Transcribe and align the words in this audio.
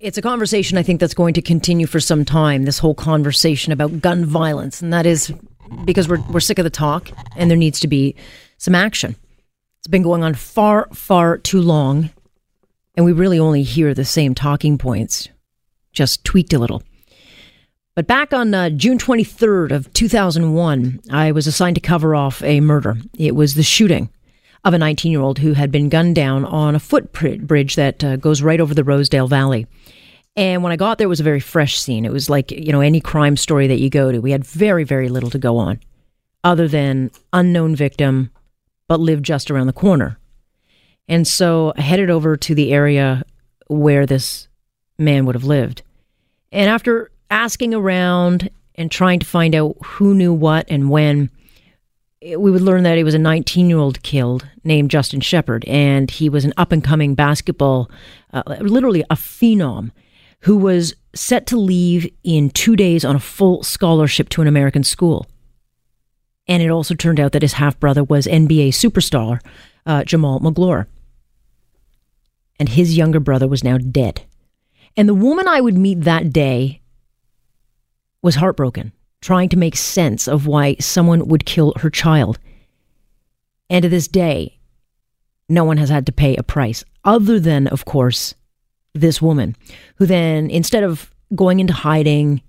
it's 0.00 0.18
a 0.18 0.22
conversation 0.22 0.78
I 0.78 0.82
think 0.82 0.98
that's 0.98 1.14
going 1.14 1.34
to 1.34 1.42
continue 1.42 1.86
for 1.86 2.00
some 2.00 2.24
time. 2.24 2.64
This 2.64 2.78
whole 2.78 2.94
conversation 2.94 3.72
about 3.72 4.00
gun 4.00 4.24
violence, 4.24 4.80
and 4.80 4.92
that 4.92 5.06
is 5.06 5.32
because 5.84 6.08
we're 6.08 6.20
we're 6.30 6.40
sick 6.40 6.58
of 6.58 6.64
the 6.64 6.70
talk, 6.70 7.10
and 7.36 7.50
there 7.50 7.58
needs 7.58 7.78
to 7.80 7.88
be 7.88 8.16
some 8.56 8.74
action. 8.74 9.14
It's 9.78 9.88
been 9.88 10.02
going 10.02 10.22
on 10.22 10.34
far, 10.34 10.88
far 10.92 11.38
too 11.38 11.60
long, 11.60 12.10
and 12.96 13.04
we 13.04 13.12
really 13.12 13.38
only 13.38 13.62
hear 13.62 13.94
the 13.94 14.04
same 14.04 14.34
talking 14.34 14.78
points, 14.78 15.28
just 15.92 16.24
tweaked 16.24 16.52
a 16.52 16.58
little. 16.58 16.82
But 17.94 18.06
back 18.06 18.32
on 18.32 18.54
uh, 18.54 18.70
June 18.70 18.98
23rd 18.98 19.72
of 19.72 19.92
2001, 19.92 21.00
I 21.10 21.32
was 21.32 21.46
assigned 21.46 21.74
to 21.74 21.80
cover 21.80 22.14
off 22.14 22.42
a 22.42 22.60
murder. 22.60 22.96
It 23.18 23.34
was 23.34 23.54
the 23.54 23.62
shooting 23.62 24.08
of 24.64 24.74
a 24.74 24.78
19 24.78 25.10
year 25.10 25.20
old 25.20 25.38
who 25.38 25.52
had 25.52 25.70
been 25.70 25.88
gunned 25.88 26.14
down 26.14 26.44
on 26.44 26.74
a 26.74 26.80
footbridge 26.80 27.76
that 27.76 28.04
uh, 28.04 28.16
goes 28.16 28.42
right 28.42 28.60
over 28.60 28.74
the 28.74 28.84
Rosedale 28.84 29.28
Valley. 29.28 29.66
And 30.36 30.62
when 30.62 30.72
I 30.72 30.76
got 30.76 30.98
there, 30.98 31.06
it 31.06 31.08
was 31.08 31.20
a 31.20 31.24
very 31.24 31.40
fresh 31.40 31.78
scene. 31.78 32.04
It 32.04 32.12
was 32.12 32.30
like, 32.30 32.50
you 32.50 32.72
know, 32.72 32.80
any 32.80 33.00
crime 33.00 33.36
story 33.36 33.66
that 33.66 33.80
you 33.80 33.90
go 33.90 34.12
to. 34.12 34.20
We 34.20 34.30
had 34.30 34.44
very, 34.44 34.84
very 34.84 35.08
little 35.08 35.30
to 35.30 35.38
go 35.38 35.56
on 35.56 35.80
other 36.44 36.68
than 36.68 37.10
unknown 37.32 37.76
victim, 37.76 38.30
but 38.88 39.00
lived 39.00 39.24
just 39.24 39.50
around 39.50 39.66
the 39.66 39.72
corner. 39.72 40.18
And 41.08 41.26
so 41.26 41.72
I 41.76 41.82
headed 41.82 42.10
over 42.10 42.36
to 42.36 42.54
the 42.54 42.72
area 42.72 43.24
where 43.66 44.06
this 44.06 44.48
man 44.98 45.26
would 45.26 45.34
have 45.34 45.44
lived. 45.44 45.82
And 46.52 46.70
after 46.70 47.10
asking 47.30 47.74
around 47.74 48.50
and 48.76 48.90
trying 48.90 49.18
to 49.20 49.26
find 49.26 49.54
out 49.54 49.76
who 49.84 50.14
knew 50.14 50.32
what 50.32 50.66
and 50.68 50.90
when, 50.90 51.30
we 52.22 52.50
would 52.50 52.60
learn 52.60 52.82
that 52.82 52.98
it 52.98 53.04
was 53.04 53.14
a 53.14 53.18
19 53.18 53.68
year 53.68 53.78
old 53.78 54.02
killed 54.02 54.46
named 54.62 54.90
Justin 54.90 55.20
Shephard, 55.20 55.64
and 55.66 56.10
he 56.10 56.28
was 56.28 56.44
an 56.44 56.52
up 56.56 56.72
and 56.72 56.84
coming 56.84 57.14
basketball, 57.14 57.90
uh, 58.32 58.42
literally 58.60 59.02
a 59.08 59.14
phenom, 59.14 59.90
who 60.40 60.56
was 60.56 60.94
set 61.14 61.46
to 61.46 61.56
leave 61.56 62.10
in 62.22 62.50
two 62.50 62.76
days 62.76 63.04
on 63.04 63.16
a 63.16 63.20
full 63.20 63.62
scholarship 63.62 64.28
to 64.30 64.42
an 64.42 64.48
American 64.48 64.84
school. 64.84 65.26
And 66.46 66.62
it 66.62 66.70
also 66.70 66.94
turned 66.94 67.20
out 67.20 67.32
that 67.32 67.42
his 67.42 67.54
half 67.54 67.78
brother 67.80 68.04
was 68.04 68.26
NBA 68.26 68.68
superstar 68.68 69.40
uh, 69.86 70.02
Jamaal 70.02 70.40
Magloire. 70.40 70.86
And 72.58 72.68
his 72.68 72.96
younger 72.96 73.20
brother 73.20 73.48
was 73.48 73.64
now 73.64 73.78
dead. 73.78 74.22
And 74.96 75.08
the 75.08 75.14
woman 75.14 75.48
I 75.48 75.60
would 75.60 75.78
meet 75.78 76.02
that 76.02 76.32
day 76.32 76.82
was 78.20 78.34
heartbroken 78.34 78.92
trying 79.20 79.48
to 79.50 79.56
make 79.56 79.76
sense 79.76 80.26
of 80.26 80.46
why 80.46 80.76
someone 80.80 81.28
would 81.28 81.44
kill 81.44 81.74
her 81.76 81.90
child. 81.90 82.38
And 83.68 83.82
to 83.82 83.88
this 83.88 84.08
day, 84.08 84.58
no 85.48 85.64
one 85.64 85.76
has 85.76 85.88
had 85.88 86.06
to 86.06 86.12
pay 86.12 86.36
a 86.36 86.42
price, 86.42 86.84
other 87.04 87.38
than, 87.38 87.66
of 87.68 87.84
course, 87.84 88.34
this 88.94 89.20
woman, 89.20 89.56
who 89.96 90.06
then, 90.06 90.50
instead 90.50 90.82
of 90.82 91.12
going 91.34 91.60
into 91.60 91.72
hiding, 91.72 92.42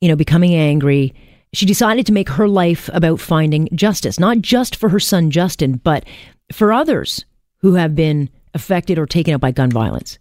you 0.00 0.08
know, 0.08 0.16
becoming 0.16 0.54
angry, 0.54 1.14
she 1.52 1.66
decided 1.66 2.06
to 2.06 2.12
make 2.12 2.30
her 2.30 2.48
life 2.48 2.88
about 2.92 3.20
finding 3.20 3.68
justice, 3.74 4.18
not 4.18 4.38
just 4.40 4.74
for 4.74 4.88
her 4.88 5.00
son 5.00 5.30
Justin, 5.30 5.74
but 5.84 6.04
for 6.50 6.72
others 6.72 7.24
who 7.58 7.74
have 7.74 7.94
been 7.94 8.30
affected 8.54 8.98
or 8.98 9.06
taken 9.06 9.34
out 9.34 9.40
by 9.40 9.50
gun 9.50 9.70
violence. 9.70 10.18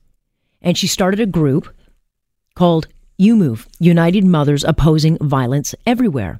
And 0.61 0.77
she 0.77 0.87
started 0.87 1.19
a 1.19 1.25
group 1.25 1.73
called 2.55 2.87
UMOVE, 3.21 3.67
United 3.79 4.25
Mothers 4.25 4.63
Opposing 4.63 5.15
Violence 5.19 5.75
Everywhere. 5.85 6.39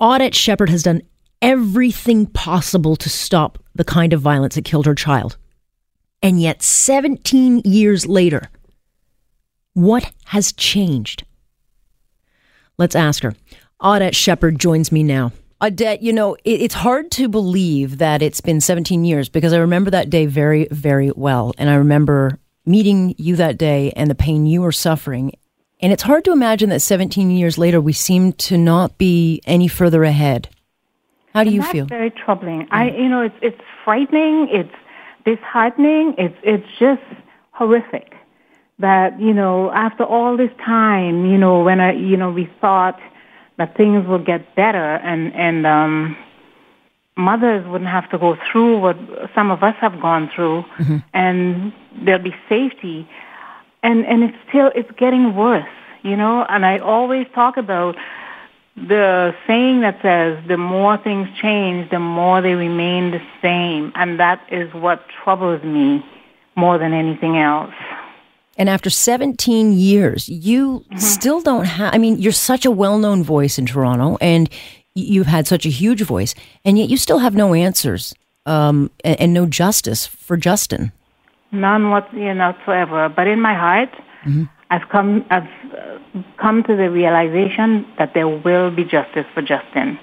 Audette 0.00 0.34
Shephard 0.34 0.70
has 0.70 0.82
done 0.82 1.02
everything 1.40 2.26
possible 2.26 2.96
to 2.96 3.08
stop 3.08 3.62
the 3.72 3.84
kind 3.84 4.12
of 4.12 4.20
violence 4.20 4.56
that 4.56 4.64
killed 4.64 4.86
her 4.86 4.94
child. 4.96 5.36
And 6.20 6.40
yet, 6.42 6.62
17 6.62 7.62
years 7.64 8.06
later, 8.06 8.50
what 9.74 10.10
has 10.24 10.52
changed? 10.52 11.22
Let's 12.76 12.96
ask 12.96 13.22
her. 13.22 13.34
Audette 13.80 14.16
Shephard 14.16 14.58
joins 14.58 14.90
me 14.90 15.04
now. 15.04 15.30
Audette, 15.62 16.02
you 16.02 16.12
know, 16.12 16.36
it's 16.44 16.74
hard 16.74 17.12
to 17.12 17.28
believe 17.28 17.98
that 17.98 18.20
it's 18.20 18.40
been 18.40 18.60
17 18.60 19.04
years 19.04 19.28
because 19.28 19.52
I 19.52 19.58
remember 19.58 19.92
that 19.92 20.10
day 20.10 20.26
very, 20.26 20.66
very 20.72 21.12
well. 21.14 21.52
And 21.56 21.70
I 21.70 21.76
remember 21.76 22.40
meeting 22.70 23.14
you 23.18 23.36
that 23.36 23.58
day 23.58 23.92
and 23.96 24.10
the 24.10 24.14
pain 24.14 24.46
you 24.46 24.62
were 24.62 24.72
suffering. 24.72 25.32
And 25.80 25.92
it's 25.92 26.02
hard 26.02 26.24
to 26.24 26.32
imagine 26.32 26.68
that 26.70 26.80
17 26.80 27.30
years 27.30 27.58
later, 27.58 27.80
we 27.80 27.92
seem 27.92 28.32
to 28.34 28.58
not 28.58 28.98
be 28.98 29.40
any 29.46 29.66
further 29.66 30.04
ahead. 30.04 30.48
How 31.34 31.44
do 31.44 31.48
and 31.48 31.56
you 31.56 31.62
feel? 31.62 31.86
Very 31.86 32.10
troubling. 32.10 32.68
I, 32.70 32.90
you 32.90 33.08
know, 33.08 33.22
it's 33.22 33.36
it's 33.40 33.60
frightening. 33.84 34.48
It's 34.50 34.74
disheartening. 35.24 36.14
It's 36.18 36.36
it's 36.42 36.66
just 36.78 37.02
horrific 37.52 38.14
that 38.80 39.20
you 39.20 39.32
know 39.32 39.70
after 39.70 40.04
all 40.04 40.36
this 40.36 40.50
time, 40.64 41.26
you 41.26 41.38
know, 41.38 41.62
when 41.62 41.80
I, 41.80 41.92
you 41.92 42.16
know, 42.16 42.30
we 42.30 42.50
thought 42.60 42.98
that 43.58 43.76
things 43.76 44.06
would 44.08 44.26
get 44.26 44.54
better 44.56 44.96
and 44.96 45.32
and 45.34 45.66
um, 45.66 46.16
mothers 47.16 47.66
wouldn't 47.68 47.90
have 47.90 48.10
to 48.10 48.18
go 48.18 48.36
through 48.50 48.80
what 48.80 48.96
some 49.34 49.50
of 49.50 49.62
us 49.62 49.76
have 49.80 50.00
gone 50.00 50.30
through, 50.34 50.64
mm-hmm. 50.78 50.96
and 51.14 51.72
there'll 52.02 52.22
be 52.22 52.34
safety. 52.48 53.08
And 53.82 54.04
and 54.06 54.22
it's 54.24 54.36
still 54.48 54.70
it's 54.74 54.90
getting 54.92 55.34
worse, 55.34 55.64
you 56.02 56.16
know. 56.16 56.44
And 56.48 56.66
I 56.66 56.78
always 56.78 57.26
talk 57.34 57.56
about 57.56 57.96
the 58.76 59.34
saying 59.46 59.80
that 59.80 60.00
says 60.02 60.38
the 60.46 60.56
more 60.56 60.96
things 60.98 61.28
change, 61.40 61.90
the 61.90 61.98
more 61.98 62.40
they 62.40 62.54
remain 62.54 63.10
the 63.10 63.22
same, 63.40 63.92
and 63.94 64.20
that 64.20 64.40
is 64.50 64.72
what 64.74 65.08
troubles 65.08 65.62
me 65.62 66.04
more 66.56 66.78
than 66.78 66.92
anything 66.92 67.38
else. 67.38 67.74
And 68.56 68.68
after 68.68 68.90
17 68.90 69.72
years, 69.72 70.28
you 70.28 70.80
mm-hmm. 70.80 70.98
still 70.98 71.40
don't 71.40 71.64
have, 71.64 71.94
I 71.94 71.98
mean, 71.98 72.18
you're 72.18 72.32
such 72.32 72.66
a 72.66 72.70
well 72.70 72.98
known 72.98 73.22
voice 73.22 73.58
in 73.58 73.64
Toronto 73.64 74.18
and 74.20 74.50
you've 74.94 75.26
had 75.26 75.46
such 75.46 75.64
a 75.64 75.70
huge 75.70 76.02
voice, 76.02 76.34
and 76.64 76.78
yet 76.78 76.88
you 76.88 76.96
still 76.96 77.18
have 77.18 77.34
no 77.34 77.54
answers 77.54 78.14
um, 78.46 78.90
and, 79.04 79.20
and, 79.20 79.34
no 79.34 79.46
justice 79.46 80.06
for 80.06 80.36
Justin. 80.36 80.92
None 81.52 81.90
whatsoever. 81.90 83.08
But 83.08 83.26
in 83.26 83.40
my 83.40 83.54
heart, 83.54 83.90
mm-hmm. 84.24 84.44
I've 84.70 84.88
come, 84.88 85.24
I've 85.30 85.48
uh, 85.76 85.98
come 86.40 86.62
to 86.64 86.76
the 86.76 86.90
realization 86.90 87.86
that 87.98 88.14
there 88.14 88.28
will 88.28 88.70
be 88.70 88.84
justice 88.84 89.26
for 89.34 89.42
Justin. 89.42 89.98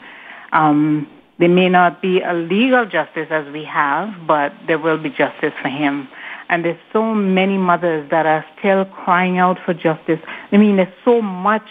Um, 0.52 1.08
there 1.40 1.50
may 1.50 1.70
not 1.70 2.02
be 2.02 2.22
a 2.22 2.34
legal 2.34 2.86
justice 2.86 3.28
as 3.30 3.52
we 3.54 3.64
have, 3.64 4.10
but 4.28 4.52
there 4.68 4.80
will 4.80 4.98
be 4.98 5.10
justice 5.10 5.54
for 5.62 5.70
him. 5.70 6.10
And 6.50 6.66
there's 6.66 6.80
so 6.92 7.14
many 7.14 7.58
mothers 7.58 8.10
that 8.10 8.26
are 8.26 8.46
still 8.58 8.86
crying 8.86 9.38
out 9.38 9.58
for 9.66 9.74
justice. 9.74 10.20
I 10.52 10.58
mean, 10.58 10.78
there's 10.78 10.94
so 11.06 11.22
much 11.22 11.68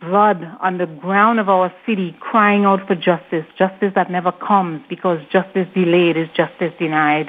blood 0.00 0.42
on 0.60 0.78
the 0.78 0.86
ground 0.86 1.38
of 1.38 1.48
our 1.48 1.72
city 1.86 2.16
crying 2.20 2.64
out 2.64 2.86
for 2.86 2.94
justice, 2.94 3.44
justice 3.56 3.92
that 3.94 4.10
never 4.10 4.32
comes 4.32 4.82
because 4.88 5.20
justice 5.30 5.68
delayed 5.74 6.16
is 6.16 6.28
justice 6.34 6.72
denied. 6.78 7.28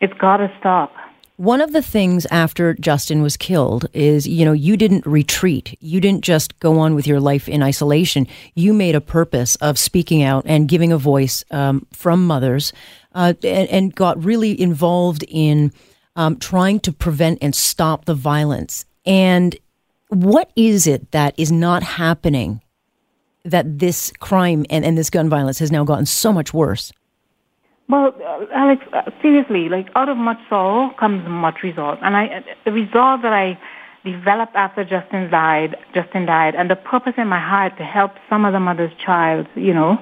It's 0.00 0.14
got 0.14 0.38
to 0.38 0.52
stop. 0.58 0.92
One 1.38 1.60
of 1.60 1.72
the 1.72 1.82
things 1.82 2.26
after 2.32 2.74
Justin 2.74 3.22
was 3.22 3.36
killed 3.36 3.86
is, 3.92 4.26
you 4.26 4.44
know, 4.44 4.52
you 4.52 4.76
didn't 4.76 5.06
retreat. 5.06 5.78
You 5.80 6.00
didn't 6.00 6.24
just 6.24 6.58
go 6.58 6.80
on 6.80 6.96
with 6.96 7.06
your 7.06 7.20
life 7.20 7.48
in 7.48 7.62
isolation. 7.62 8.26
You 8.56 8.74
made 8.74 8.96
a 8.96 9.00
purpose 9.00 9.54
of 9.56 9.78
speaking 9.78 10.24
out 10.24 10.42
and 10.46 10.68
giving 10.68 10.90
a 10.90 10.98
voice 10.98 11.44
um, 11.52 11.86
from 11.92 12.26
mothers 12.26 12.72
uh, 13.14 13.34
and, 13.44 13.68
and, 13.68 13.94
got 13.94 14.22
really 14.22 14.60
involved 14.60 15.24
in 15.28 15.72
um, 16.16 16.38
trying 16.38 16.80
to 16.80 16.92
prevent 16.92 17.38
and 17.40 17.54
stop 17.54 18.06
the 18.06 18.14
violence. 18.14 18.84
And 19.06 19.56
what 20.08 20.50
is 20.56 20.88
it 20.88 21.12
that 21.12 21.34
is 21.38 21.52
not 21.52 21.84
happening 21.84 22.62
that 23.44 23.78
this 23.78 24.12
crime 24.18 24.66
and, 24.70 24.84
and 24.84 24.98
this 24.98 25.08
gun 25.08 25.28
violence 25.28 25.60
has 25.60 25.70
now 25.70 25.84
gotten 25.84 26.06
so 26.06 26.32
much 26.32 26.52
worse? 26.52 26.92
Well, 27.88 28.14
uh, 28.22 28.44
Alex, 28.52 28.84
uh, 28.92 29.10
seriously, 29.22 29.68
like 29.70 29.88
out 29.96 30.10
of 30.10 30.18
much 30.18 30.38
sorrow 30.48 30.90
comes 30.98 31.26
much 31.26 31.62
resolve, 31.62 31.98
and 32.02 32.16
I 32.16 32.44
the 32.64 32.72
resolve 32.72 33.22
that 33.22 33.32
I 33.32 33.58
developed 34.04 34.54
after 34.54 34.84
Justin 34.84 35.30
died, 35.30 35.76
Justin 35.94 36.26
died, 36.26 36.54
and 36.54 36.70
the 36.70 36.76
purpose 36.76 37.14
in 37.16 37.28
my 37.28 37.40
heart 37.40 37.78
to 37.78 37.84
help 37.84 38.12
some 38.28 38.44
of 38.44 38.52
the 38.52 38.60
mother's 38.60 38.92
child, 39.04 39.46
you 39.54 39.72
know, 39.72 39.98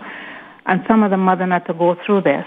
and 0.66 0.84
some 0.88 1.04
of 1.04 1.10
the 1.10 1.16
mother 1.16 1.46
not 1.46 1.66
to 1.66 1.74
go 1.74 1.96
through 2.04 2.22
this. 2.22 2.46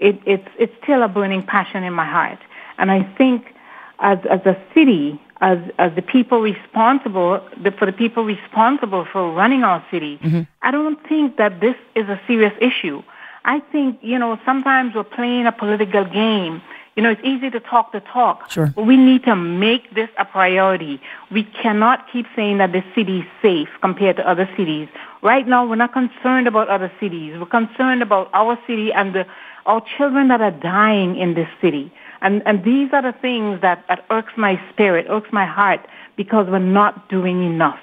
It, 0.00 0.20
it's 0.26 0.48
it's 0.58 0.72
still 0.82 1.02
a 1.02 1.08
burning 1.08 1.44
passion 1.44 1.84
in 1.84 1.92
my 1.92 2.04
heart, 2.06 2.40
and 2.76 2.90
I 2.90 3.04
think 3.16 3.54
as 4.00 4.18
as 4.28 4.40
a 4.44 4.60
city, 4.74 5.20
as, 5.40 5.58
as 5.78 5.94
the 5.94 6.02
people 6.02 6.40
responsible, 6.40 7.40
the, 7.62 7.70
for 7.70 7.86
the 7.86 7.92
people 7.92 8.24
responsible 8.24 9.06
for 9.12 9.32
running 9.32 9.62
our 9.62 9.84
city, 9.90 10.18
mm-hmm. 10.18 10.42
I 10.62 10.72
don't 10.72 10.98
think 11.08 11.36
that 11.36 11.60
this 11.60 11.76
is 11.94 12.08
a 12.08 12.20
serious 12.26 12.54
issue. 12.60 13.02
I 13.44 13.60
think, 13.60 13.98
you 14.02 14.18
know, 14.18 14.38
sometimes 14.44 14.94
we're 14.94 15.04
playing 15.04 15.46
a 15.46 15.52
political 15.52 16.04
game. 16.04 16.62
You 16.96 17.02
know, 17.02 17.10
it's 17.10 17.20
easy 17.24 17.50
to 17.50 17.58
talk 17.58 17.92
the 17.92 18.00
talk, 18.00 18.50
sure. 18.50 18.72
but 18.74 18.86
we 18.86 18.96
need 18.96 19.24
to 19.24 19.34
make 19.34 19.94
this 19.94 20.08
a 20.16 20.24
priority. 20.24 21.00
We 21.30 21.42
cannot 21.42 22.06
keep 22.12 22.26
saying 22.36 22.58
that 22.58 22.70
the 22.70 22.84
city 22.94 23.20
is 23.20 23.26
safe 23.42 23.68
compared 23.80 24.16
to 24.16 24.28
other 24.28 24.48
cities. 24.56 24.88
Right 25.20 25.46
now, 25.46 25.66
we're 25.66 25.74
not 25.74 25.92
concerned 25.92 26.46
about 26.46 26.68
other 26.68 26.92
cities. 27.00 27.36
We're 27.36 27.46
concerned 27.46 28.02
about 28.02 28.30
our 28.32 28.56
city 28.66 28.92
and 28.92 29.12
the, 29.12 29.26
our 29.66 29.82
children 29.96 30.28
that 30.28 30.40
are 30.40 30.52
dying 30.52 31.16
in 31.16 31.34
this 31.34 31.48
city. 31.60 31.92
And, 32.22 32.42
and 32.46 32.64
these 32.64 32.90
are 32.92 33.02
the 33.02 33.12
things 33.12 33.60
that, 33.60 33.84
that 33.88 34.04
irks 34.10 34.32
my 34.36 34.60
spirit, 34.72 35.06
irks 35.08 35.30
my 35.32 35.46
heart, 35.46 35.80
because 36.16 36.46
we're 36.48 36.58
not 36.60 37.08
doing 37.08 37.44
enough. 37.44 37.80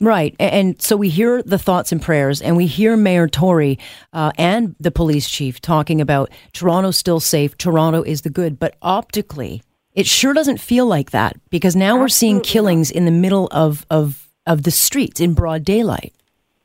Right. 0.00 0.34
And 0.38 0.80
so 0.82 0.96
we 0.96 1.08
hear 1.08 1.42
the 1.42 1.58
thoughts 1.58 1.92
and 1.92 2.02
prayers, 2.02 2.42
and 2.42 2.56
we 2.56 2.66
hear 2.66 2.96
Mayor 2.96 3.28
Tory 3.28 3.78
uh, 4.12 4.32
and 4.36 4.74
the 4.80 4.90
police 4.90 5.28
chief 5.30 5.60
talking 5.60 6.00
about 6.00 6.30
Toronto's 6.52 6.96
still 6.96 7.20
safe, 7.20 7.56
Toronto 7.56 8.02
is 8.02 8.22
the 8.22 8.30
good. 8.30 8.58
But 8.58 8.76
optically, 8.82 9.62
it 9.94 10.06
sure 10.06 10.34
doesn't 10.34 10.58
feel 10.58 10.86
like 10.86 11.12
that 11.12 11.36
because 11.50 11.76
now 11.76 11.84
Absolutely. 11.84 12.00
we're 12.00 12.08
seeing 12.08 12.40
killings 12.40 12.90
in 12.90 13.04
the 13.04 13.10
middle 13.10 13.48
of, 13.52 13.86
of, 13.88 14.28
of 14.46 14.64
the 14.64 14.70
streets 14.70 15.20
in 15.20 15.32
broad 15.32 15.64
daylight. 15.64 16.12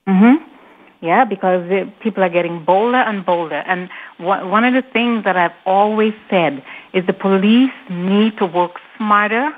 Mm-hmm. 0.07 0.43
Yeah, 1.01 1.23
because 1.23 1.89
people 2.01 2.23
are 2.23 2.29
getting 2.29 2.65
bolder 2.65 2.97
and 2.97 3.25
bolder. 3.25 3.63
And 3.65 3.89
one 4.17 4.65
of 4.65 4.73
the 4.73 4.81
things 4.81 5.23
that 5.23 5.37
I've 5.37 5.53
always 5.65 6.13
said 6.29 6.61
is 6.91 7.05
the 7.05 7.13
police 7.13 7.71
need 7.89 8.37
to 8.39 8.45
work 8.45 8.81
smarter 8.97 9.55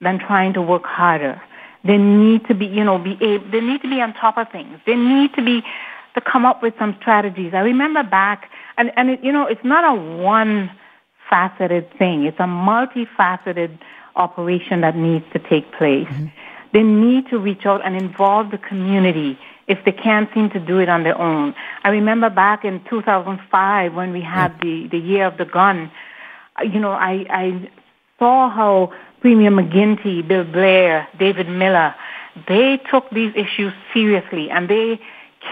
than 0.00 0.18
trying 0.18 0.54
to 0.54 0.62
work 0.62 0.84
harder. 0.84 1.40
They 1.84 1.98
need 1.98 2.46
to 2.46 2.54
be, 2.54 2.66
you 2.66 2.84
know, 2.84 2.98
be 2.98 3.18
able, 3.20 3.50
they 3.50 3.60
need 3.60 3.82
to 3.82 3.88
be 3.88 4.00
on 4.00 4.14
top 4.14 4.38
of 4.38 4.48
things. 4.50 4.78
They 4.86 4.94
need 4.94 5.34
to 5.34 5.42
be 5.42 5.62
to 6.14 6.20
come 6.20 6.44
up 6.44 6.62
with 6.62 6.74
some 6.78 6.96
strategies. 7.00 7.54
I 7.54 7.60
remember 7.60 8.02
back, 8.02 8.50
and 8.76 8.92
and 8.96 9.10
it, 9.10 9.24
you 9.24 9.32
know, 9.32 9.46
it's 9.46 9.64
not 9.64 9.84
a 9.84 10.00
one 10.22 10.70
faceted 11.28 11.92
thing. 11.98 12.24
It's 12.24 12.38
a 12.38 12.44
multifaceted 12.44 13.78
operation 14.16 14.82
that 14.82 14.96
needs 14.96 15.24
to 15.32 15.38
take 15.38 15.72
place. 15.72 16.06
Mm-hmm. 16.08 16.26
They 16.72 16.82
need 16.82 17.28
to 17.30 17.38
reach 17.38 17.66
out 17.66 17.84
and 17.84 17.96
involve 17.96 18.50
the 18.50 18.58
community 18.58 19.38
if 19.68 19.84
they 19.84 19.92
can't 19.92 20.28
seem 20.34 20.50
to 20.50 20.60
do 20.60 20.78
it 20.78 20.88
on 20.88 21.02
their 21.02 21.18
own. 21.18 21.54
I 21.84 21.90
remember 21.90 22.30
back 22.30 22.64
in 22.64 22.82
2005 22.88 23.94
when 23.94 24.12
we 24.12 24.20
had 24.20 24.58
the, 24.60 24.88
the 24.88 24.98
year 24.98 25.26
of 25.26 25.36
the 25.38 25.44
gun, 25.44 25.90
you 26.62 26.80
know, 26.80 26.92
I, 26.92 27.26
I 27.30 27.70
saw 28.22 28.48
how 28.48 28.92
Premier 29.20 29.50
McGuinty, 29.50 30.26
Bill 30.26 30.44
Blair, 30.44 31.08
David 31.18 31.48
Miller, 31.48 31.92
they 32.46 32.80
took 32.88 33.10
these 33.10 33.32
issues 33.34 33.72
seriously 33.92 34.48
and 34.48 34.68
they 34.68 35.00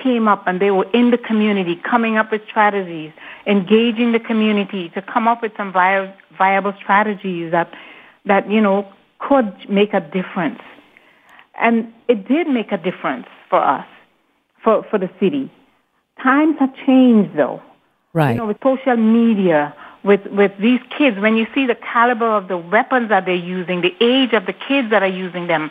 came 0.04 0.28
up 0.28 0.44
and 0.46 0.60
they 0.60 0.70
were 0.70 0.88
in 0.92 1.10
the 1.10 1.18
community 1.18 1.74
coming 1.74 2.16
up 2.16 2.30
with 2.30 2.42
strategies, 2.48 3.12
engaging 3.44 4.12
the 4.12 4.20
community 4.20 4.88
to 4.90 5.02
come 5.02 5.26
up 5.26 5.42
with 5.42 5.50
some 5.56 5.72
vi- 5.72 6.14
viable 6.38 6.72
strategies 6.80 7.50
that, 7.50 7.74
that, 8.24 8.48
you 8.48 8.60
know, 8.60 8.86
could 9.18 9.52
make 9.68 9.92
a 9.92 10.00
difference. 10.00 10.60
And 11.60 11.92
it 12.06 12.28
did 12.28 12.46
make 12.46 12.70
a 12.70 12.78
difference 12.78 13.26
for 13.48 13.60
us 13.60 13.86
for, 14.62 14.84
for 14.90 14.98
the 15.00 15.10
city. 15.18 15.50
Times 16.22 16.54
have 16.60 16.72
changed 16.86 17.36
though. 17.36 17.60
Right. 18.12 18.30
You 18.30 18.38
know, 18.38 18.46
with 18.46 18.58
social 18.62 18.96
media, 18.96 19.74
with, 20.02 20.26
with 20.26 20.52
these 20.58 20.80
kids, 20.96 21.18
when 21.18 21.36
you 21.36 21.46
see 21.54 21.66
the 21.66 21.74
caliber 21.74 22.26
of 22.26 22.48
the 22.48 22.58
weapons 22.58 23.08
that 23.10 23.26
they're 23.26 23.34
using, 23.34 23.80
the 23.80 23.94
age 24.00 24.32
of 24.32 24.46
the 24.46 24.52
kids 24.52 24.90
that 24.90 25.02
are 25.02 25.08
using 25.08 25.46
them, 25.46 25.70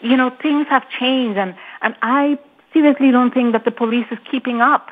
you 0.00 0.16
know, 0.16 0.30
things 0.42 0.66
have 0.68 0.88
changed 0.88 1.38
and, 1.38 1.54
and 1.82 1.94
I 2.02 2.38
seriously 2.72 3.10
don't 3.10 3.32
think 3.32 3.52
that 3.52 3.64
the 3.64 3.70
police 3.70 4.06
is 4.10 4.18
keeping 4.30 4.60
up. 4.60 4.90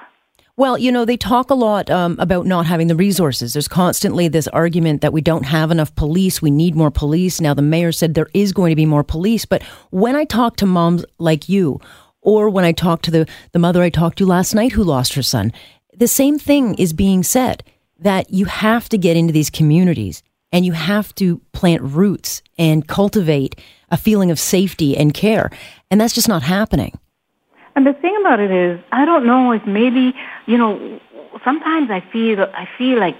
Well, 0.56 0.78
you 0.78 0.92
know, 0.92 1.04
they 1.04 1.16
talk 1.16 1.50
a 1.50 1.54
lot 1.54 1.90
um, 1.90 2.16
about 2.20 2.46
not 2.46 2.64
having 2.64 2.86
the 2.86 2.94
resources. 2.94 3.54
There's 3.54 3.66
constantly 3.66 4.28
this 4.28 4.46
argument 4.48 5.00
that 5.00 5.12
we 5.12 5.20
don't 5.20 5.42
have 5.46 5.72
enough 5.72 5.92
police. 5.96 6.40
We 6.40 6.52
need 6.52 6.76
more 6.76 6.92
police. 6.92 7.40
Now, 7.40 7.54
the 7.54 7.62
mayor 7.62 7.90
said 7.90 8.14
there 8.14 8.30
is 8.34 8.52
going 8.52 8.70
to 8.70 8.76
be 8.76 8.86
more 8.86 9.02
police. 9.02 9.44
But 9.44 9.64
when 9.90 10.14
I 10.14 10.24
talk 10.24 10.56
to 10.56 10.66
moms 10.66 11.04
like 11.18 11.48
you 11.48 11.80
or 12.20 12.48
when 12.48 12.64
I 12.64 12.70
talk 12.70 13.02
to 13.02 13.10
the, 13.10 13.28
the 13.50 13.58
mother 13.58 13.82
I 13.82 13.90
talked 13.90 14.18
to 14.18 14.26
last 14.26 14.54
night 14.54 14.72
who 14.72 14.84
lost 14.84 15.14
her 15.14 15.22
son, 15.22 15.52
the 15.92 16.06
same 16.06 16.38
thing 16.38 16.74
is 16.76 16.92
being 16.92 17.24
said 17.24 17.64
that 18.04 18.30
you 18.30 18.44
have 18.44 18.88
to 18.90 18.98
get 18.98 19.16
into 19.16 19.32
these 19.32 19.50
communities 19.50 20.22
and 20.52 20.64
you 20.64 20.72
have 20.72 21.14
to 21.16 21.40
plant 21.52 21.82
roots 21.82 22.42
and 22.56 22.86
cultivate 22.86 23.58
a 23.90 23.96
feeling 23.96 24.30
of 24.30 24.38
safety 24.38 24.96
and 24.96 25.12
care. 25.12 25.50
And 25.90 26.00
that's 26.00 26.14
just 26.14 26.28
not 26.28 26.42
happening. 26.42 26.96
And 27.74 27.86
the 27.86 27.92
thing 27.94 28.16
about 28.20 28.38
it 28.38 28.52
is, 28.52 28.80
I 28.92 29.04
don't 29.04 29.26
know 29.26 29.50
if 29.50 29.66
maybe, 29.66 30.14
you 30.46 30.56
know, 30.56 31.00
sometimes 31.44 31.90
I 31.90 32.00
feel, 32.12 32.42
I 32.54 32.68
feel 32.78 33.00
like 33.00 33.16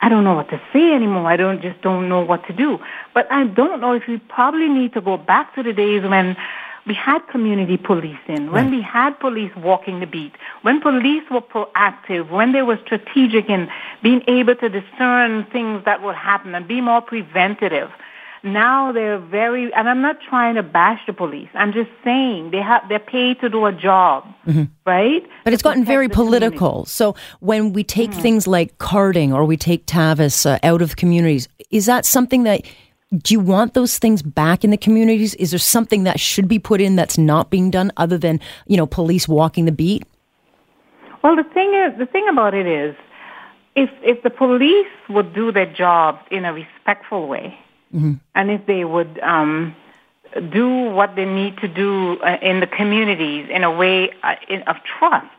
I 0.00 0.08
don't 0.08 0.22
know 0.22 0.34
what 0.34 0.48
to 0.50 0.60
say 0.72 0.92
anymore. 0.92 1.26
I 1.26 1.36
don't 1.36 1.60
just 1.60 1.80
don't 1.80 2.08
know 2.08 2.20
what 2.20 2.46
to 2.46 2.52
do. 2.52 2.78
But 3.14 3.30
I 3.32 3.44
don't 3.44 3.80
know 3.80 3.92
if 3.92 4.06
we 4.06 4.18
probably 4.18 4.68
need 4.68 4.92
to 4.92 5.00
go 5.00 5.16
back 5.16 5.54
to 5.56 5.62
the 5.62 5.72
days 5.72 6.02
when 6.04 6.36
we 6.88 6.94
had 6.94 7.20
community 7.28 7.76
policing, 7.76 8.50
when 8.50 8.70
we 8.70 8.80
had 8.80 9.10
police 9.20 9.52
walking 9.56 10.00
the 10.00 10.06
beat, 10.06 10.32
when 10.62 10.80
police 10.80 11.22
were 11.30 11.42
proactive, 11.42 12.30
when 12.30 12.52
they 12.52 12.62
were 12.62 12.78
strategic 12.84 13.48
in 13.48 13.68
being 14.02 14.22
able 14.26 14.56
to 14.56 14.68
discern 14.68 15.46
things 15.52 15.84
that 15.84 16.02
would 16.02 16.16
happen 16.16 16.54
and 16.54 16.66
be 16.66 16.80
more 16.80 17.02
preventative. 17.02 17.90
Now 18.44 18.92
they're 18.92 19.18
very, 19.18 19.72
and 19.74 19.88
I'm 19.88 20.00
not 20.00 20.18
trying 20.20 20.54
to 20.54 20.62
bash 20.62 21.00
the 21.06 21.12
police. 21.12 21.48
I'm 21.54 21.72
just 21.72 21.90
saying 22.04 22.52
they 22.52 22.62
have, 22.62 22.88
they're 22.88 23.00
paid 23.00 23.40
to 23.40 23.48
do 23.48 23.66
a 23.66 23.72
job, 23.72 24.24
mm-hmm. 24.46 24.64
right? 24.86 25.26
But 25.44 25.52
it's 25.52 25.62
gotten 25.62 25.84
very 25.84 26.08
political. 26.08 26.70
Community. 26.70 26.90
So 26.90 27.16
when 27.40 27.72
we 27.72 27.82
take 27.82 28.10
mm-hmm. 28.10 28.20
things 28.20 28.46
like 28.46 28.78
carding 28.78 29.32
or 29.32 29.44
we 29.44 29.56
take 29.56 29.86
Tavis 29.86 30.46
uh, 30.46 30.58
out 30.62 30.82
of 30.82 30.96
communities, 30.96 31.48
is 31.70 31.86
that 31.86 32.06
something 32.06 32.44
that 32.44 32.62
do 33.16 33.32
you 33.32 33.40
want 33.40 33.74
those 33.74 33.98
things 33.98 34.22
back 34.22 34.64
in 34.64 34.70
the 34.70 34.76
communities? 34.76 35.34
Is 35.36 35.50
there 35.50 35.58
something 35.58 36.04
that 36.04 36.20
should 36.20 36.46
be 36.46 36.58
put 36.58 36.80
in 36.80 36.96
that's 36.96 37.16
not 37.16 37.48
being 37.50 37.70
done 37.70 37.90
other 37.96 38.18
than, 38.18 38.40
you 38.66 38.76
know, 38.76 38.86
police 38.86 39.26
walking 39.26 39.64
the 39.64 39.72
beat? 39.72 40.04
Well, 41.22 41.34
the 41.34 41.44
thing 41.44 41.72
is, 41.74 41.98
the 41.98 42.06
thing 42.06 42.28
about 42.28 42.54
it 42.54 42.66
is, 42.66 42.94
if 43.74 43.90
if 44.02 44.22
the 44.22 44.30
police 44.30 44.88
would 45.08 45.34
do 45.34 45.52
their 45.52 45.72
job 45.72 46.18
in 46.30 46.44
a 46.44 46.52
respectful 46.52 47.28
way, 47.28 47.58
mm-hmm. 47.94 48.14
and 48.34 48.50
if 48.50 48.66
they 48.66 48.84
would 48.84 49.18
um, 49.20 49.74
do 50.50 50.68
what 50.68 51.16
they 51.16 51.24
need 51.24 51.56
to 51.58 51.68
do 51.68 52.18
uh, 52.20 52.36
in 52.42 52.60
the 52.60 52.66
communities 52.66 53.48
in 53.50 53.64
a 53.64 53.70
way 53.70 54.10
uh, 54.22 54.34
in, 54.48 54.62
of 54.62 54.76
trust, 54.98 55.37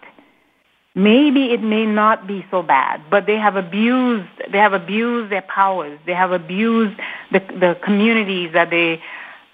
maybe 1.04 1.52
it 1.54 1.62
may 1.62 1.86
not 1.86 2.28
be 2.28 2.46
so 2.52 2.62
bad, 2.62 3.02
but 3.10 3.26
they 3.26 3.38
have 3.38 3.56
abused, 3.56 4.30
they 4.52 4.58
have 4.58 4.74
abused 4.74 5.32
their 5.32 5.42
powers. 5.44 5.98
They 6.06 6.14
have 6.14 6.32
abused 6.32 7.00
the, 7.32 7.40
the 7.40 7.78
communities 7.84 8.52
that 8.54 8.70
they, 8.70 9.02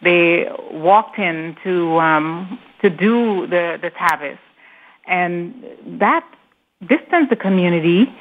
they 0.02 0.50
walked 0.72 1.20
in 1.20 1.56
to, 1.64 2.00
um, 2.00 2.60
to 2.82 2.90
do 2.90 3.48
the, 3.48 3.78
the 3.82 3.92
Tavis. 3.92 4.40
And 5.08 5.64
that 6.00 6.26
distanced 6.88 7.30
the 7.30 7.36
community 7.36 8.14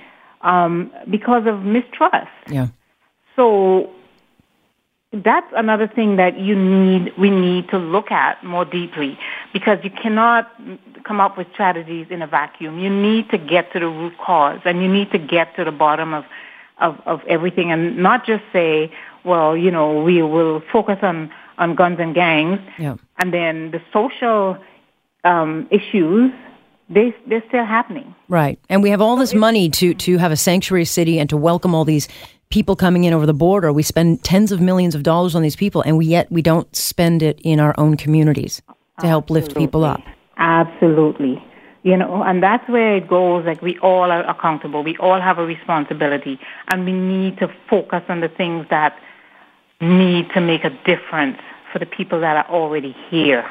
um, 0.43 0.93
because 1.11 1.47
of 1.47 1.63
mistrust. 1.63 2.31
Yeah. 2.49 2.69
So 3.37 3.91
that's 5.23 5.47
another 5.57 5.87
thing 5.87 6.17
that 6.17 6.39
you 6.39 6.57
need, 6.57 7.13
we 7.17 7.31
need 7.31 7.69
to 7.69 7.79
look 7.79 8.11
at 8.11 8.43
more 8.43 8.65
deeply 8.65 9.19
because 9.53 9.79
you 9.85 9.91
cannot 9.91 10.51
come 11.05 11.21
up 11.21 11.39
with 11.39 11.47
strategies 11.53 12.07
in 12.11 12.23
a 12.23 12.27
vacuum. 12.27 12.79
You 12.79 12.91
need 12.91 13.31
to 13.31 13.39
get 13.39 13.73
to 13.75 13.81
the 13.81 13.87
root 13.87 14.15
cause 14.19 14.61
and 14.65 14.83
you 14.83 14.89
need 14.89 15.13
to 15.13 15.19
get 15.19 15.55
to 15.57 15.65
the 15.65 15.71
bottom 15.71 16.15
of, 16.15 16.25
of, 16.79 17.01
of 17.07 17.21
everything 17.29 17.71
and 17.71 17.97
not 17.99 18.27
just 18.27 18.43
say, 18.53 18.93
well, 19.25 19.57
you 19.57 19.71
know, 19.71 20.03
we 20.03 20.23
will 20.23 20.63
focus 20.73 20.99
on, 21.03 21.31
on 21.59 21.75
guns 21.75 21.99
and 22.01 22.15
gangs 22.15 22.59
yeah. 22.79 22.97
and 23.19 23.33
then 23.33 23.71
the 23.71 23.81
social 23.93 24.59
um, 25.23 25.69
issues 25.71 26.33
they 26.89 27.15
they're 27.27 27.45
still 27.49 27.65
happening. 27.65 28.15
Right. 28.29 28.59
And 28.69 28.83
we 28.83 28.91
have 28.91 29.01
all 29.01 29.17
this 29.17 29.35
money 29.35 29.69
to 29.71 29.95
to 29.95 30.19
have 30.19 30.33
a 30.33 30.37
sanctuary 30.37 30.85
city 30.85 31.19
and 31.19 31.29
to 31.31 31.37
welcome 31.37 31.75
all 31.75 31.85
these 31.85 32.09
people 32.51 32.77
coming 32.77 33.05
in 33.05 33.13
over 33.13 33.27
the 33.27 33.35
border. 33.35 33.73
We 33.73 33.83
spend 33.83 34.23
tens 34.23 34.53
of 34.53 34.61
millions 34.61 34.95
of 34.95 35.03
dollars 35.03 35.35
on 35.35 35.43
these 35.43 35.57
people, 35.57 35.83
and 35.83 35.97
we 35.97 36.07
yet 36.07 36.31
we 36.31 36.43
don't 36.43 36.75
spend 36.75 37.23
it 37.23 37.41
in 37.43 37.61
our 37.61 37.75
own 37.79 37.97
communities 37.97 38.63
to 39.01 39.07
help 39.07 39.25
Absolutely. 39.25 39.49
lift 39.49 39.57
people 39.57 39.85
up. 39.85 40.03
Absolutely. 40.37 41.43
You 41.83 41.97
know, 41.99 42.23
and 42.23 42.43
that's 42.43 42.67
where 42.69 42.97
it 42.97 43.09
goes. 43.09 43.45
Like 43.45 43.61
we 43.61 43.79
all 43.79 44.11
are 44.11 44.25
accountable. 44.29 44.83
We 44.83 44.97
all 44.99 45.21
have 45.21 45.39
a 45.39 45.45
responsibility, 45.45 46.39
and 46.69 46.85
we 46.85 46.93
need 46.93 47.39
to 47.39 47.49
focus 47.69 48.03
on 48.09 48.21
the 48.21 48.29
things 48.29 48.67
that 48.71 48.99
need 49.81 50.31
to 50.31 50.41
make 50.41 50.65
a 50.65 50.71
difference 50.85 51.39
for 51.73 51.79
the 51.79 51.87
people 51.87 52.21
that 52.21 52.37
are 52.37 52.55
already 52.55 52.95
here. 53.11 53.51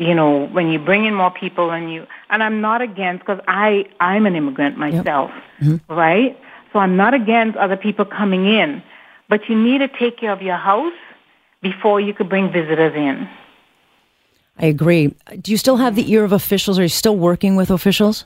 You 0.00 0.14
know, 0.14 0.46
when 0.46 0.70
you 0.70 0.78
bring 0.78 1.04
in 1.04 1.14
more 1.14 1.30
people, 1.30 1.70
and 1.70 1.92
you 1.92 2.06
and 2.30 2.42
I'm 2.42 2.62
not 2.62 2.80
against 2.80 3.20
because 3.20 3.38
I 3.46 3.84
I'm 4.00 4.24
an 4.24 4.34
immigrant 4.34 4.78
myself, 4.78 5.30
yep. 5.60 5.68
mm-hmm. 5.68 5.94
right? 5.94 6.40
So 6.72 6.78
I'm 6.78 6.96
not 6.96 7.12
against 7.12 7.58
other 7.58 7.76
people 7.76 8.06
coming 8.06 8.46
in, 8.46 8.82
but 9.28 9.46
you 9.50 9.62
need 9.62 9.78
to 9.78 9.88
take 9.88 10.18
care 10.18 10.32
of 10.32 10.40
your 10.40 10.56
house 10.56 10.94
before 11.60 12.00
you 12.00 12.14
could 12.14 12.30
bring 12.30 12.50
visitors 12.50 12.94
in. 12.96 13.28
I 14.58 14.66
agree. 14.66 15.14
Do 15.38 15.50
you 15.50 15.58
still 15.58 15.76
have 15.76 15.96
the 15.96 16.10
ear 16.10 16.24
of 16.24 16.32
officials? 16.32 16.78
Are 16.78 16.82
you 16.82 16.88
still 16.88 17.16
working 17.16 17.54
with 17.56 17.70
officials? 17.70 18.24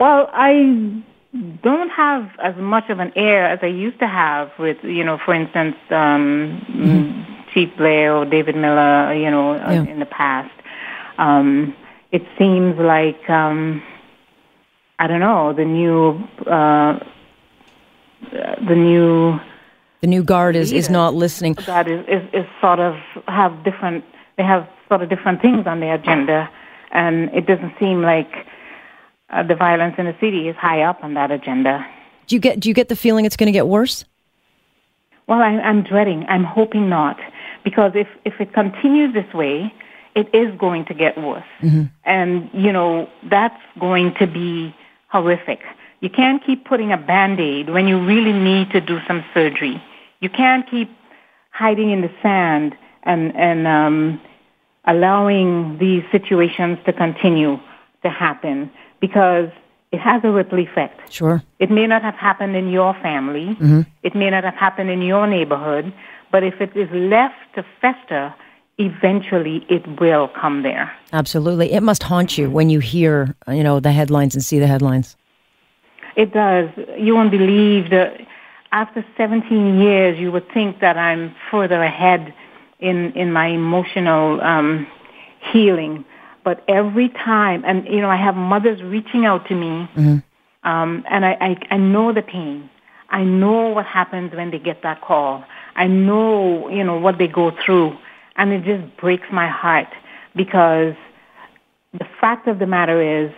Well, 0.00 0.28
I 0.32 1.00
don't 1.62 1.90
have 1.90 2.28
as 2.42 2.56
much 2.56 2.90
of 2.90 2.98
an 2.98 3.12
ear 3.14 3.44
as 3.44 3.60
I 3.62 3.66
used 3.66 4.00
to 4.00 4.08
have 4.08 4.50
with, 4.58 4.78
you 4.82 5.04
know, 5.04 5.16
for 5.24 5.32
instance, 5.32 5.76
um, 5.90 6.64
mm-hmm. 6.68 7.35
Chief 7.52 7.70
Blair 7.76 8.14
or 8.16 8.24
David 8.24 8.56
Miller, 8.56 9.14
you 9.14 9.30
know, 9.30 9.54
yeah. 9.54 9.84
in 9.84 9.98
the 9.98 10.06
past. 10.06 10.54
Um, 11.18 11.74
it 12.12 12.22
seems 12.38 12.78
like, 12.78 13.28
um, 13.30 13.82
I 14.98 15.06
don't 15.06 15.20
know, 15.20 15.52
the 15.52 15.64
new 15.64 16.22
uh, 16.46 16.98
the 18.30 18.74
new 18.74 19.40
The 20.00 20.06
new 20.06 20.22
guard 20.22 20.56
is, 20.56 20.72
is 20.72 20.90
not 20.90 21.14
listening. 21.14 21.54
That 21.66 21.88
is, 21.88 22.04
is, 22.06 22.22
is 22.32 22.46
sort 22.60 22.80
of 22.80 22.96
have 23.28 23.64
different, 23.64 24.04
they 24.36 24.44
have 24.44 24.68
sort 24.88 25.02
of 25.02 25.08
different 25.08 25.40
things 25.40 25.66
on 25.66 25.80
their 25.80 25.94
agenda, 25.94 26.50
and 26.92 27.30
it 27.34 27.46
doesn't 27.46 27.74
seem 27.78 28.02
like 28.02 28.46
uh, 29.30 29.42
the 29.42 29.54
violence 29.54 29.94
in 29.98 30.04
the 30.06 30.14
city 30.20 30.48
is 30.48 30.56
high 30.56 30.82
up 30.82 31.02
on 31.02 31.14
that 31.14 31.30
agenda. 31.30 31.84
Do 32.26 32.36
you 32.36 32.40
get 32.40 32.60
do 32.60 32.68
you 32.68 32.74
get 32.74 32.88
the 32.88 32.96
feeling 32.96 33.24
it's 33.24 33.36
going 33.36 33.46
to 33.46 33.52
get 33.52 33.66
worse? 33.66 34.04
Well, 35.26 35.40
I, 35.40 35.58
I'm 35.58 35.82
dreading. 35.82 36.24
I'm 36.28 36.44
hoping 36.44 36.88
not, 36.88 37.18
because 37.66 37.90
if 37.96 38.06
if 38.24 38.40
it 38.40 38.52
continues 38.52 39.12
this 39.12 39.30
way, 39.34 39.74
it 40.14 40.32
is 40.32 40.56
going 40.56 40.84
to 40.84 40.94
get 40.94 41.18
worse, 41.18 41.50
mm-hmm. 41.60 41.86
and 42.04 42.48
you 42.54 42.70
know 42.70 43.10
that's 43.24 43.60
going 43.80 44.14
to 44.20 44.26
be 44.28 44.72
horrific. 45.08 45.60
You 46.00 46.08
can't 46.08 46.40
keep 46.46 46.64
putting 46.64 46.92
a 46.92 46.96
band-aid 46.96 47.68
when 47.70 47.88
you 47.88 47.98
really 48.12 48.32
need 48.32 48.70
to 48.70 48.80
do 48.80 49.00
some 49.08 49.24
surgery. 49.34 49.82
You 50.20 50.30
can't 50.30 50.64
keep 50.70 50.88
hiding 51.50 51.90
in 51.90 52.02
the 52.02 52.12
sand 52.22 52.76
and 53.02 53.34
and 53.34 53.66
um, 53.66 54.20
allowing 54.84 55.78
these 55.78 56.04
situations 56.12 56.78
to 56.86 56.92
continue 56.92 57.58
to 58.04 58.10
happen 58.10 58.70
because 59.00 59.48
it 59.90 59.98
has 59.98 60.22
a 60.22 60.30
ripple 60.30 60.60
effect. 60.60 61.12
Sure. 61.12 61.42
It 61.58 61.70
may 61.70 61.88
not 61.88 62.02
have 62.02 62.14
happened 62.14 62.54
in 62.54 62.70
your 62.70 62.94
family. 63.02 63.56
Mm-hmm. 63.60 63.80
It 64.04 64.14
may 64.14 64.30
not 64.30 64.44
have 64.44 64.54
happened 64.54 64.90
in 64.90 65.02
your 65.02 65.26
neighborhood. 65.26 65.92
But 66.30 66.42
if 66.42 66.60
it 66.60 66.76
is 66.76 66.90
left 66.90 67.54
to 67.54 67.64
fester, 67.80 68.34
eventually 68.78 69.64
it 69.68 70.00
will 70.00 70.28
come 70.28 70.62
there. 70.62 70.92
Absolutely. 71.12 71.72
It 71.72 71.82
must 71.82 72.02
haunt 72.02 72.36
you 72.36 72.50
when 72.50 72.68
you 72.70 72.80
hear, 72.80 73.34
you 73.48 73.62
know, 73.62 73.80
the 73.80 73.92
headlines 73.92 74.34
and 74.34 74.44
see 74.44 74.58
the 74.58 74.66
headlines. 74.66 75.16
It 76.16 76.32
does. 76.32 76.70
You 76.98 77.14
won't 77.14 77.30
believe 77.30 77.90
that 77.90 78.20
after 78.72 79.04
17 79.16 79.78
years, 79.78 80.18
you 80.18 80.32
would 80.32 80.50
think 80.52 80.80
that 80.80 80.96
I'm 80.96 81.34
further 81.50 81.82
ahead 81.82 82.34
in, 82.80 83.12
in 83.12 83.32
my 83.32 83.46
emotional 83.46 84.40
um, 84.40 84.86
healing 85.52 86.04
but 86.46 86.62
every 86.68 87.08
time, 87.08 87.64
and 87.66 87.84
you 87.88 88.00
know, 88.00 88.08
I 88.08 88.14
have 88.14 88.36
mothers 88.36 88.80
reaching 88.80 89.26
out 89.26 89.48
to 89.48 89.54
me, 89.56 89.90
mm-hmm. 89.96 90.18
um, 90.62 91.04
and 91.10 91.26
I, 91.26 91.32
I, 91.40 91.56
I 91.72 91.76
know 91.76 92.12
the 92.12 92.22
pain. 92.22 92.70
I 93.10 93.24
know 93.24 93.70
what 93.70 93.84
happens 93.84 94.32
when 94.32 94.52
they 94.52 94.60
get 94.60 94.84
that 94.84 95.00
call. 95.00 95.44
I 95.76 95.86
know, 95.86 96.68
you 96.68 96.82
know, 96.82 96.98
what 96.98 97.18
they 97.18 97.28
go 97.28 97.52
through, 97.64 97.96
and 98.36 98.52
it 98.52 98.64
just 98.64 98.96
breaks 98.96 99.26
my 99.30 99.48
heart 99.48 99.88
because 100.34 100.94
the 101.92 102.06
fact 102.20 102.48
of 102.48 102.58
the 102.58 102.66
matter 102.66 103.00
is, 103.00 103.32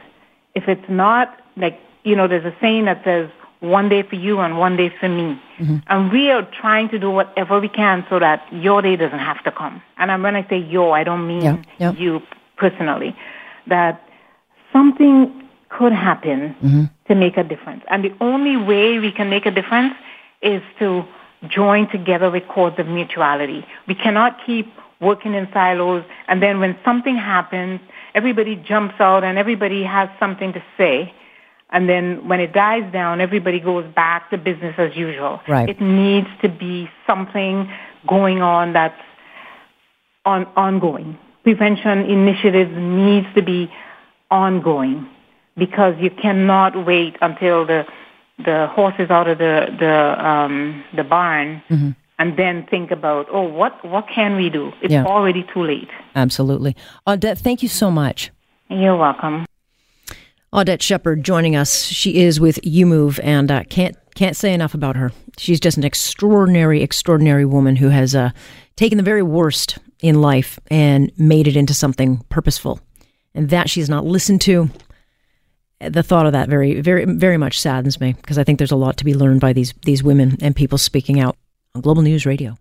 if 0.54 0.68
it's 0.68 0.88
not 0.88 1.38
like, 1.56 1.78
you 2.04 2.16
know, 2.16 2.26
there's 2.26 2.44
a 2.44 2.56
saying 2.60 2.86
that 2.86 3.04
says, 3.04 3.28
one 3.60 3.88
day 3.88 4.02
for 4.02 4.14
you 4.14 4.38
and 4.38 4.58
one 4.58 4.76
day 4.76 4.92
for 5.00 5.08
me. 5.08 5.40
Mm-hmm. 5.58 5.78
And 5.88 6.12
we 6.12 6.30
are 6.30 6.48
trying 6.60 6.88
to 6.90 6.98
do 6.98 7.10
whatever 7.10 7.58
we 7.58 7.68
can 7.68 8.06
so 8.08 8.18
that 8.20 8.46
your 8.52 8.82
day 8.82 8.96
doesn't 8.96 9.18
have 9.18 9.42
to 9.44 9.50
come. 9.50 9.82
And 9.96 10.22
when 10.22 10.36
I 10.36 10.48
say 10.48 10.58
your, 10.58 10.96
I 10.96 11.04
don't 11.04 11.26
mean 11.26 11.42
yeah, 11.42 11.62
yeah. 11.78 11.92
you 11.92 12.22
personally, 12.56 13.16
that 13.66 14.00
something 14.72 15.48
could 15.70 15.92
happen 15.92 16.54
mm-hmm. 16.62 16.84
to 17.08 17.14
make 17.14 17.36
a 17.36 17.42
difference. 17.42 17.82
And 17.88 18.04
the 18.04 18.14
only 18.20 18.56
way 18.56 18.98
we 18.98 19.10
can 19.10 19.28
make 19.28 19.44
a 19.44 19.50
difference 19.50 19.94
is 20.40 20.62
to 20.78 21.04
join 21.48 21.88
together 21.90 22.30
with 22.30 22.46
cords 22.48 22.78
of 22.78 22.86
mutuality. 22.86 23.64
We 23.86 23.94
cannot 23.94 24.38
keep 24.44 24.72
working 25.00 25.34
in 25.34 25.48
silos 25.52 26.04
and 26.26 26.42
then 26.42 26.58
when 26.58 26.76
something 26.84 27.16
happens, 27.16 27.80
everybody 28.14 28.56
jumps 28.56 28.96
out 28.98 29.22
and 29.22 29.38
everybody 29.38 29.84
has 29.84 30.08
something 30.18 30.52
to 30.52 30.62
say. 30.76 31.14
And 31.70 31.88
then 31.88 32.26
when 32.26 32.40
it 32.40 32.52
dies 32.52 32.90
down, 32.92 33.20
everybody 33.20 33.60
goes 33.60 33.84
back 33.94 34.30
to 34.30 34.38
business 34.38 34.74
as 34.78 34.96
usual. 34.96 35.40
Right. 35.46 35.68
It 35.68 35.80
needs 35.80 36.28
to 36.42 36.48
be 36.48 36.90
something 37.06 37.70
going 38.08 38.42
on 38.42 38.72
that's 38.72 39.00
on, 40.24 40.46
ongoing 40.56 41.18
prevention 41.48 42.00
initiatives 42.00 42.70
needs 42.76 43.26
to 43.34 43.42
be 43.42 43.70
ongoing 44.30 45.08
because 45.56 45.94
you 45.98 46.10
cannot 46.10 46.86
wait 46.86 47.16
until 47.22 47.64
the 47.64 47.86
the 48.44 48.68
horses 48.70 49.10
out 49.10 49.28
of 49.28 49.38
the 49.38 49.66
the 49.78 50.26
um, 50.26 50.84
the 50.94 51.04
barn 51.04 51.62
mm-hmm. 51.68 51.90
and 52.18 52.36
then 52.36 52.66
think 52.70 52.90
about 52.90 53.26
oh 53.30 53.42
what 53.42 53.84
what 53.84 54.06
can 54.08 54.36
we 54.36 54.48
do? 54.50 54.72
It's 54.82 54.92
yeah. 54.92 55.04
already 55.04 55.44
too 55.52 55.62
late. 55.62 55.88
Absolutely, 56.14 56.76
Audette. 57.06 57.38
Thank 57.38 57.62
you 57.62 57.68
so 57.68 57.90
much. 57.90 58.30
You're 58.68 58.96
welcome. 58.96 59.46
Audette 60.52 60.80
Shephard 60.80 61.24
joining 61.24 61.56
us. 61.56 61.84
She 61.84 62.22
is 62.22 62.40
with 62.40 62.58
UMOVE 62.62 63.20
and 63.22 63.50
uh, 63.50 63.64
can't 63.64 63.96
can't 64.14 64.36
say 64.36 64.52
enough 64.52 64.74
about 64.74 64.96
her. 64.96 65.12
She's 65.36 65.60
just 65.60 65.76
an 65.76 65.84
extraordinary, 65.84 66.82
extraordinary 66.82 67.44
woman 67.44 67.76
who 67.76 67.88
has 67.90 68.14
uh, 68.14 68.30
taken 68.76 68.96
the 68.96 69.04
very 69.04 69.22
worst 69.22 69.78
in 70.00 70.20
life 70.20 70.58
and 70.70 71.12
made 71.18 71.46
it 71.46 71.56
into 71.56 71.74
something 71.74 72.24
purposeful. 72.28 72.80
And 73.34 73.50
that 73.50 73.70
she's 73.70 73.88
not 73.88 74.04
listened 74.04 74.40
to. 74.42 74.70
The 75.80 76.02
thought 76.02 76.26
of 76.26 76.32
that 76.32 76.48
very, 76.48 76.80
very, 76.80 77.04
very 77.04 77.36
much 77.36 77.60
saddens 77.60 78.00
me 78.00 78.12
because 78.14 78.38
I 78.38 78.44
think 78.44 78.58
there's 78.58 78.72
a 78.72 78.76
lot 78.76 78.96
to 78.96 79.04
be 79.04 79.14
learned 79.14 79.40
by 79.40 79.52
these 79.52 79.74
these 79.82 80.02
women 80.02 80.36
and 80.40 80.56
people 80.56 80.78
speaking 80.78 81.20
out 81.20 81.36
on 81.74 81.82
Global 81.82 82.02
News 82.02 82.26
Radio. 82.26 82.56